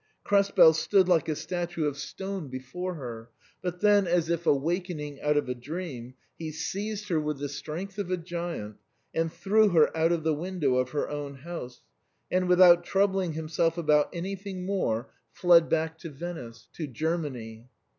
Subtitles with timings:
[0.23, 3.29] Krespel stood like a statue of stone before her;
[3.61, 7.99] but then, as if awakening out of a dream, he seized her with the strength
[7.99, 8.77] of a giant
[9.13, 11.81] and threw her out of the window of her own house,
[12.31, 17.67] and, without troubling himself about anything more, fled back to Venice— to Germany.